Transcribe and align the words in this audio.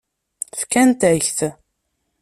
Fkant-ak-t. 0.59 1.39